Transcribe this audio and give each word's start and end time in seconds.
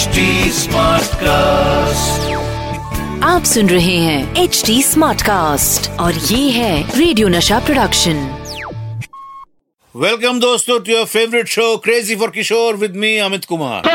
HD 0.00 0.20
cast 1.20 2.28
आप 3.24 3.44
सुन 3.44 3.68
रहे 3.68 3.96
हैं 3.96 4.42
एच 4.42 4.62
डी 4.66 4.82
स्मार्ट 4.82 5.22
कास्ट 5.22 5.90
और 6.00 6.14
ये 6.14 6.38
है 6.50 6.98
रेडियो 6.98 7.28
नशा 7.28 7.58
प्रोडक्शन 7.66 8.22
वेलकम 9.94 10.40
दोस्तों 10.40 10.78
to 10.80 10.92
your 10.92 11.04
favourite 11.06 11.48
show 11.48 11.76
crazy 11.84 12.16
for 12.16 12.30
Kishore 12.30 12.76
with 12.76 12.96
me 12.96 13.16
Amit 13.26 13.44
Kumar 13.44 13.88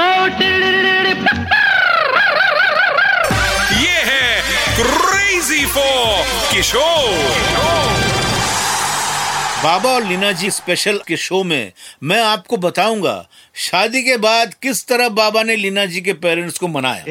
ये 3.73 3.97
है 4.11 4.29
क्रेजी 4.77 5.65
फॉर 5.67 6.23
किशोर 6.53 7.94
बाबा 9.65 9.89
और 9.89 10.03
लीना 10.03 10.31
जी 10.31 10.49
स्पेशल 10.51 10.97
के 11.07 11.17
शो 11.17 11.43
में 11.43 11.71
मैं 12.03 12.19
आपको 12.23 12.57
बताऊँगा 12.57 13.13
शादी 13.55 14.01
के 14.03 14.17
बाद 14.17 14.53
किस 14.53 14.85
तरह 14.87 15.09
बाबा 15.09 15.43
ने 15.43 15.55
लीना 15.55 15.85
जी 15.85 16.01
के 16.01 16.13
पेरेंट्स 16.13 16.57
को 16.57 16.67
मनाया। 16.67 17.03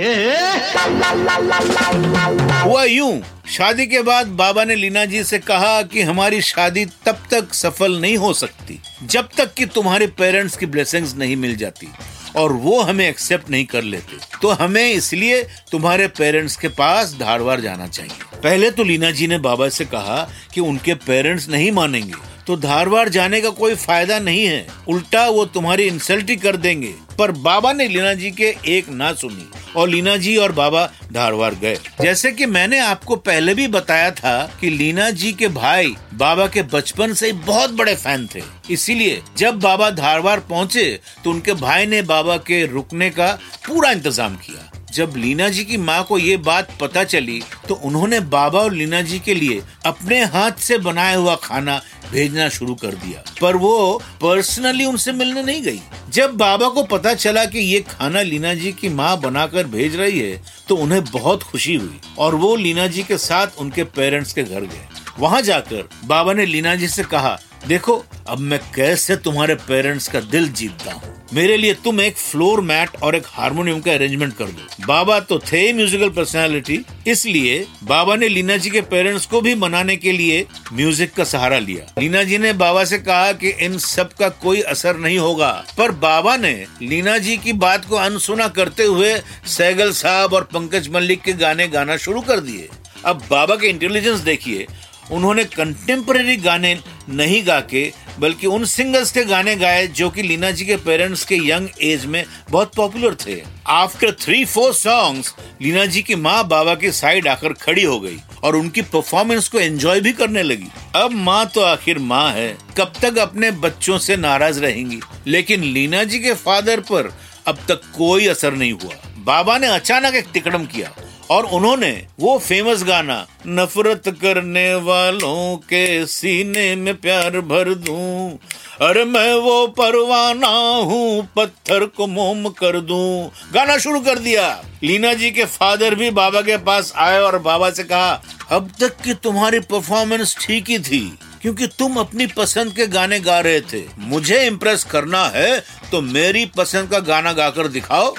हुआ 2.62 2.84
यूँ 2.84 3.22
शादी 3.50 3.86
के 3.86 4.02
बाद 4.02 4.26
बाबा 4.36 4.64
ने 4.64 4.74
लीना 4.74 5.04
जी 5.04 5.22
से 5.24 5.38
कहा 5.38 5.82
कि 5.82 6.02
हमारी 6.02 6.40
शादी 6.42 6.84
तब 7.06 7.24
तक 7.30 7.54
सफल 7.54 8.00
नहीं 8.00 8.16
हो 8.16 8.32
सकती 8.32 8.78
जब 9.06 9.28
तक 9.36 9.54
कि 9.54 9.66
तुम्हारे 9.66 10.06
पेरेंट्स 10.18 10.56
की 10.56 10.66
ब्लेसिंग्स 10.66 11.14
नहीं 11.16 11.36
मिल 11.36 11.56
जाती 11.56 11.88
और 12.36 12.52
वो 12.52 12.80
हमें 12.82 13.08
एक्सेप्ट 13.08 13.50
नहीं 13.50 13.64
कर 13.64 13.82
लेते। 13.82 14.18
तो 14.42 14.50
हमें 14.52 14.92
इसलिए 14.92 15.42
तुम्हारे 15.70 16.06
पेरेंट्स 16.18 16.56
के 16.56 16.68
पास 16.68 17.16
धारवाड़ 17.20 17.60
जाना 17.60 17.86
चाहिए। 17.88 18.38
पहले 18.42 18.70
तो 18.70 18.84
लीना 18.84 19.10
जी 19.10 19.26
ने 19.26 19.38
बाबा 19.38 19.68
से 19.68 19.84
कहा 19.84 20.28
कि 20.54 20.60
उनके 20.60 20.94
पेरेंट्स 21.06 21.48
नहीं 21.48 21.72
मानेंगे 21.72 22.14
तो 22.46 22.56
धारवाड़ 22.56 23.08
जाने 23.08 23.40
का 23.40 23.50
कोई 23.52 23.74
फ़ायदा 23.76 24.18
नहीं 24.18 24.44
है। 24.44 24.66
उल्टा 24.88 25.28
वो 25.28 25.44
तुम्हारी 25.46 25.84
इंसल्ट 25.84 26.30
ही 26.30 26.36
कर 26.36 26.56
देंगे। 26.56 26.94
पर 27.18 27.30
बाबा 27.32 27.72
ने 27.72 27.86
लीना 27.88 28.12
जी 28.14 28.30
के 28.30 28.54
एक 28.68 28.88
ना 28.90 29.12
सुनी 29.12 29.48
और 29.76 29.88
लीना 29.88 30.16
जी 30.16 30.36
और 30.36 30.52
बाबा 30.52 30.84
धारवाड़ 31.12 31.52
गए। 31.54 31.76
जैसे 32.00 32.32
कि 32.32 32.46
मैंने 32.46 32.78
आपको 32.78 33.16
पहले 33.18 33.54
भी 33.54 33.66
बताया 33.68 34.10
था 34.10 34.36
कि 34.60 34.70
लीना 34.70 35.08
जी 35.12 35.32
के 35.32 35.48
भाई 35.50 35.94
बाबा 36.14 36.46
के 36.46 36.62
बचपन 36.64 37.12
से 37.12 37.32
बहुत 37.32 37.70
बड़े 37.72 37.94
फ़ैन 37.94 38.28
थे। 38.34 38.42
इसीलिए 38.70 39.22
जब 39.36 39.58
बाबा 39.60 39.90
धारवाड़ 39.92 40.38
पहुँचे 40.40 41.00
तो 41.24 41.30
उनके 41.30 41.52
भाई 41.56 41.86
ने 41.86 42.02
बाबा 42.04 42.36
के 42.36 42.64
रुकने 42.66 43.10
का 43.10 43.32
पूरा 43.66 43.90
इंतज़ाम 43.90 44.36
किया। 44.36 44.70
जब 44.92 45.14
लीना 45.16 45.48
जी 45.48 45.64
की 45.64 45.76
माँ 45.76 46.02
को 46.04 46.18
ये 46.18 46.36
बात 46.38 46.68
पता 46.80 47.02
चली 47.04 47.40
तो 47.68 47.74
उन्होंने 47.84 48.20
बाबा 48.30 48.58
और 48.58 48.72
लीना 48.72 49.00
जी 49.02 49.18
के 49.18 49.34
लिए 49.34 49.62
अपने 49.86 50.22
हाथ 50.24 50.60
से 50.60 50.78
बनाया 50.78 51.16
हुआ 51.16 51.34
खाना 51.36 51.80
भेजना 52.14 52.48
शुरू 52.50 52.74
कर 52.74 52.94
दिया। 52.96 53.22
पर 53.40 53.56
वो 53.56 54.02
पर्सनली 54.22 54.84
उनसे 54.84 55.12
मिलने 55.12 55.42
नहीं 55.42 55.62
गई। 55.62 55.80
जब 56.10 56.36
बाबा 56.36 56.68
को 56.68 56.82
पता 56.86 57.14
चला 57.16 57.44
कि 57.44 57.58
ये 57.60 57.80
खाना 57.80 58.22
लीना 58.22 58.54
जी 58.54 58.72
की 58.72 58.88
माँ 58.90 59.20
बनाकर 59.20 59.66
भेज 59.66 59.96
रही 59.96 60.18
है 60.20 60.42
तो 60.68 60.76
उन्हें 60.76 61.04
बहुत 61.04 61.42
खुशी 61.42 61.74
हुई 61.74 62.00
और 62.18 62.34
वो 62.34 62.54
लीना 62.56 62.86
जी 62.86 63.02
के 63.02 63.18
साथ 63.18 63.58
उनके 63.58 63.84
पेरेंट्स 63.84 64.32
के 64.32 64.42
घर 64.42 64.60
गए। 64.60 64.86
वहाँ 65.18 65.40
जाकर 65.42 65.88
बाबा 66.04 66.32
ने 66.32 66.46
लीना 66.46 66.74
जी 66.74 66.88
से 66.88 67.02
कहा, 67.04 67.38
देखो 67.66 68.04
अब 68.26 68.38
मैं 68.40 68.58
कैसे 68.74 69.14
तुम्हारे 69.16 69.54
पेरेंट्स 69.54 70.06
का 70.08 70.20
दिल 70.22 70.48
जीतता 70.48 70.92
हूँ? 70.92 71.12
मेरे 71.34 71.56
लिए 71.56 71.72
तुम 71.74 72.00
एक 72.00 72.16
फ्लोर 72.16 72.60
मैट 72.60 72.90
और 73.02 73.14
एक 73.14 73.24
हारमोनियम 73.26 73.80
का 73.80 73.92
अरेंजमेंट 73.92 74.32
कर 74.36 74.44
दो। 74.44 74.86
बाबा 74.86 75.18
तो 75.20 75.38
थे 75.42 75.72
म्यूजिकल 75.72 76.08
पर्सनालिटी 76.08 76.78
इसलिए 77.06 77.58
बाबा 77.84 78.14
ने 78.16 78.28
लीना 78.28 78.56
जी 78.56 78.70
के 78.70 78.80
पेरेंट्स 78.82 79.26
को 79.26 79.40
भी 79.40 79.54
मनाने 79.54 79.96
के 79.96 80.12
लिए 80.12 80.46
म्यूज़िक 80.72 81.12
का 81.14 81.24
सहारा 81.24 81.58
लिया। 81.58 81.84
लीना 81.98 82.22
जी 82.22 82.38
ने 82.38 82.52
बाबा 82.54 82.84
से 82.84 82.98
कहा 82.98 83.32
कि 83.32 83.50
इन 83.60 83.76
सब 83.78 84.12
का 84.12 84.28
कोई 84.28 84.60
असर 84.62 84.96
नहीं 84.96 85.18
होगा, 85.18 85.52
पर 85.78 85.92
बाबा 85.92 86.36
ने 86.36 86.54
लीना 86.82 87.18
जी 87.18 87.36
की 87.36 87.52
बात 87.54 87.84
को 87.84 87.96
अनसुना 87.96 88.48
करते 88.50 88.84
हुए 88.84 89.14
सैगल 89.48 89.92
साहब 89.92 90.34
और 90.34 90.48
पंकज 90.54 90.88
मल्लिक 90.88 91.22
के 91.22 91.32
गाने 91.34 91.68
गाना 91.68 91.96
शुरू 91.98 92.20
कर 92.22 92.40
दिए। 92.40 92.68
अब 93.04 93.22
बाबा 93.30 93.56
के 93.56 93.68
इंटेलिजेंस 93.68 94.20
देखिए, 94.20 94.66
उन्होंने 95.12 95.44
कंटेम्पररी 95.46 96.36
गाने 96.36 96.76
नहीं 97.10 97.46
गा 97.46 97.60
के 97.70 97.82
बल्कि 98.20 98.46
उन 98.46 98.64
सिंगर्स 98.64 99.12
के 99.12 99.24
गाने 99.24 99.56
गाए 99.56 99.86
जो 99.86 100.10
कि 100.10 100.22
लीना 100.22 100.50
जी 100.50 100.64
के 100.64 100.76
पेरेंट्स 100.76 101.24
के 101.24 101.36
यंग 101.36 101.68
एज 101.82 102.04
में 102.06 102.24
बहुत 102.50 102.74
पॉपुलर 102.74 103.14
थे। 103.26 103.42
After 103.66 104.12
three 104.12 104.44
four 104.44 104.72
songs 104.72 105.34
Leena 105.62 105.86
ji 105.86 106.02
की 106.02 106.14
माँ 106.14 106.48
बाबा 106.48 106.74
की 106.74 106.92
साइड 106.92 107.28
आकर 107.28 107.52
खड़ी 107.52 107.84
हो 107.84 108.00
गई 108.00 108.18
और 108.42 108.56
उनकी 108.56 108.82
परफॉर्मेंस 108.82 109.48
को 109.48 109.60
एंजॉय 109.60 110.00
भी 110.00 110.12
करने 110.12 110.42
लगी। 110.42 110.66
अब 110.96 111.10
माँ 111.10 111.46
तो 111.46 111.60
आखिर 111.60 111.98
माँ 111.98 112.30
है। 112.32 112.58
कब 112.78 112.92
तक 113.02 113.18
अपने 113.18 113.50
बच्चों 113.50 113.98
से 113.98 114.16
नाराज़ 114.16 114.60
रहेंगी? 114.60 115.00
लेकिन 115.26 115.64
लीना 115.64 116.04
जी 116.04 116.18
के 116.18 116.34
फादर 116.34 116.80
पर 116.80 117.12
अब 117.46 117.58
तक 117.68 117.80
कोई 117.98 118.26
असर 118.26 118.52
नहीं 118.52 118.72
हुआ। 118.72 118.94
बाबा 119.18 119.58
ने 119.58 119.66
अचानक 119.66 120.14
एक 120.14 120.26
तिकड़म 120.26 120.64
किया। 120.66 120.92
और 121.30 121.44
उन्होंने 121.46 121.90
वो 122.20 122.38
फ़ेमस 122.38 122.82
गाना, 122.82 123.26
नफरत 123.48 124.08
करने 124.22 124.74
वालों 124.82 125.56
के 125.64 126.06
सीने 126.06 126.74
में 126.76 126.94
प्यार 126.96 127.40
भर 127.42 127.74
दूँ। 127.76 128.38
अरे 128.80 129.04
मैं 129.04 129.34
वो 129.34 129.66
परवाना 129.72 130.48
हूँ, 130.48 131.28
पत्थर 131.36 131.84
को 131.86 132.06
मोम 132.06 132.48
कर 132.52 132.80
दूँ। 132.82 133.30
गाना 133.54 133.76
शुरू 133.78 134.00
कर 134.00 134.18
दिया। 134.18 134.48
लीना 134.84 135.12
जी 135.14 135.30
के 135.30 135.44
फादर 135.46 135.94
भी 135.94 136.10
बाबा 136.12 136.40
के 136.40 136.56
पास 136.60 136.92
आए 136.96 137.20
और 137.20 137.38
बाबा 137.40 137.70
से 137.70 137.84
कहा, 137.84 138.22
अब 138.50 138.70
तक 138.80 138.96
की 139.02 139.14
तुम्हारी 139.14 139.60
परफॉर्मेंस 139.62 140.36
ठीक 140.40 140.68
ही 140.70 140.78
थी, 140.80 141.18
क्योंकि 141.42 141.66
तुम 141.78 141.96
अपनी 141.96 142.26
पसंद 142.28 142.72
के 142.72 142.86
गाने 142.86 143.20
गा 143.20 143.38
रहे 143.40 143.60
थे। 143.62 143.82
मुझे 144.00 144.44
इम्प्रेस 144.46 144.84
करना 144.84 145.24
है 145.34 145.58
तो 145.90 146.00
मेरी 146.02 146.44
पसंद 146.56 146.90
का 146.90 146.98
गाना 147.00 147.32
गाकर 147.32 147.68
दिखाओ। 147.68 148.14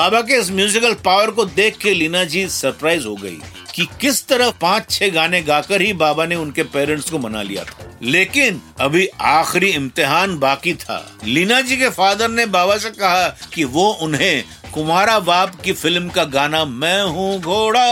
बाबा 0.00 0.20
के 0.20 0.34
इस 0.34 0.50
म्यूजिकल 0.50 0.94
पावर 1.04 1.30
को 1.30 1.44
देख 1.46 1.76
के 1.78 1.92
लीना 1.94 2.22
जी 2.24 2.46
सरप्राइज़ 2.48 3.06
हो 3.06 3.14
गई 3.14 3.36
कि 3.74 3.86
किस 4.00 4.26
तरह 4.26 4.50
पाँच 4.50 4.90
छह 4.90 5.08
गाने 5.08 5.40
गाकर 5.42 5.82
ही 5.82 5.92
बाबा 5.92 6.26
ने 6.26 6.36
उनके 6.36 6.62
पेरेंट्स 6.62 7.10
को 7.10 7.18
मना 7.18 7.42
लिया 7.42 7.64
था। 7.64 7.98
लेकिन 8.02 8.60
अभी 8.80 9.06
आखिरी 9.20 9.70
इम्तिहान 9.70 10.38
बाकी 10.38 10.74
था। 10.74 10.98
लीना 11.24 11.60
जी 11.60 11.76
के 11.76 11.88
फादर 11.90 12.30
ने 12.30 12.46
बाबा 12.48 12.76
से 12.76 12.90
कहा 12.90 13.28
कि 13.54 13.64
वो 13.66 13.90
उन्हें 14.02 14.44
कुमारा 14.74 15.18
बाप 15.20 15.60
की 15.60 15.72
फ़िल्म 15.72 16.08
का 16.08 16.24
गाना 16.24 16.64
मैं 16.64 17.02
हूँ 17.02 17.40
घोड़ा, 17.40 17.84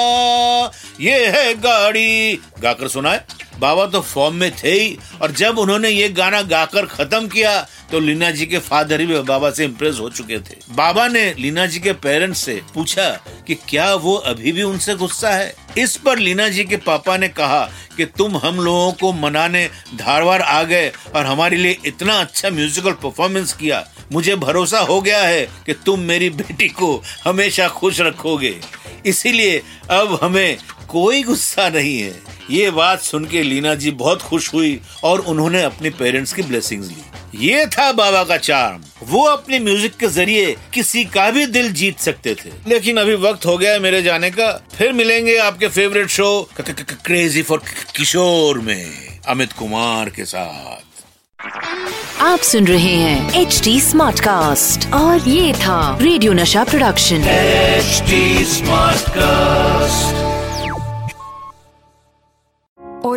ये 1.01 1.27
है 1.27 1.55
गाड़ी। 1.55 2.41
गाकर 2.63 2.89
सुनाए, 2.89 3.25
बाबा 3.59 3.87
तो 3.87 4.01
फॉर्म 4.01 4.35
में 4.35 4.51
थे 4.57 4.73
ही 4.73 4.99
और 5.23 5.33
जब 5.33 5.59
उन्होंने 5.59 5.89
ये 5.91 6.09
गाना 6.09 6.43
गाकर 6.49 6.87
खत्म 6.87 7.27
किया 7.29 7.67
तो 7.93 8.01
लीना 8.01 8.31
जी 8.31 8.47
के 8.47 8.59
फादर 8.59 9.01
ही 9.01 9.07
बाबा 9.07 9.51
से 9.51 9.65
इम्प्रेस 9.65 9.99
हो 10.01 10.11
चुके 10.11 10.39
थे। 10.39 10.57
बाबा 10.71 11.09
ने 11.09 11.35
लीना 11.39 11.67
जी 11.67 11.79
के 11.81 11.93
पेरेंट्स 11.93 12.39
से 12.39 12.61
पूछा 12.75 13.09
कि 13.47 13.55
क्या 13.55 13.95
वो 13.95 14.15
अभी 14.15 14.53
भी 14.53 14.63
उनसे 14.63 14.95
गुस्सा 14.95 15.31
है? 15.31 15.55
इस 15.79 15.97
पर 15.97 16.19
लीना 16.19 16.49
जी 16.49 16.65
के 16.65 16.77
पापा 16.77 17.17
ने 17.17 17.29
कहा 17.29 17.71
कि 17.97 18.05
तुम 18.05 18.37
हम 18.37 18.57
लोगों 18.57 18.93
को 18.93 19.13
मनाने 19.13 19.71
धारवाड़ 19.95 20.43
आ 20.43 20.63
गए 20.63 20.93
और 21.15 21.27
हमारे 21.27 21.57
लिए 21.57 21.79
इतना 21.87 22.21
अच्छा 22.21 22.51
म्यूजिकल 22.51 22.93
परफॉर्मेंस 22.93 23.53
किया। 23.53 23.89
मुझे 24.13 24.37
भरोसा 24.37 24.81
हो 24.81 25.01
गया 25.01 25.23
है 25.23 25.49
कि 25.67 25.73
तुम 25.73 26.01
मेरी 26.01 26.31
बेटी 26.31 26.69
को 26.69 27.03
हमेशा 27.25 27.69
खुश 27.69 28.01
रखोगे। 28.01 28.61
इसीलिए 29.07 29.63
अब 29.91 30.19
हमें 30.23 30.59
कोई 30.89 31.23
गुस्सा 31.23 31.69
नहीं 31.69 31.99
है। 31.99 32.23
ये 32.51 32.71
बात 32.71 33.01
सुन 33.01 33.25
के 33.25 33.43
लीना 33.43 33.75
जी 33.75 33.91
बहुत 33.91 34.23
खुश 34.23 34.55
हुई 34.55 34.81
और 35.05 35.21
उन्होंने 35.21 35.63
अपने 35.63 35.91
पेरेंट्स 35.91 36.33
की 36.33 36.43
ब्लेसिंग्स 36.43 36.89
ली। 36.89 37.03
ये 37.35 37.67
था 37.67 37.91
बाबा 37.93 38.23
का 38.25 38.37
चार्म 38.37 38.85
वो 39.07 39.23
अपने 39.27 39.59
म्यूज़िक 39.59 39.97
के 39.97 40.07
ज़रिए 40.09 40.55
किसी 40.75 41.05
का 41.05 41.31
भी 41.31 41.47
दिल 41.47 41.73
जीत 41.73 41.99
सकते 41.99 42.35
थे। 42.35 42.51
लेकिन 42.69 42.97
अभी 42.97 43.15
वक्त 43.15 43.47
हो 43.47 43.57
गया 43.59 43.73
है 43.73 43.79
मेरे 43.81 44.03
जाने 44.03 44.31
का। 44.31 44.51
फिर 44.75 44.93
मिलेंगे 44.93 45.37
आपके 45.39 45.69
favourite 45.69 46.09
show 46.09 46.49
crazy 46.61 47.43
for 47.43 47.63
Kishore 47.97 48.59
में 48.59 49.19
अमित 49.29 49.53
कुमार 49.53 50.11
के 50.11 50.25
साथ। 50.25 52.23
आप 52.23 52.39
सुन 52.39 52.67
रहे 52.67 52.95
हैं 52.95 53.41
एच 53.41 53.61
डी 53.65 53.81
स्मार्ट 53.81 54.21
कास्ट 54.21 54.93
और 54.95 55.29
ये 55.29 55.53
था 55.55 55.99
radio 56.03 56.33
Nasha 56.33 56.65
production 56.65 57.29
H 57.29 58.03
smart 58.49 58.99
Smartcast. 59.09 60.28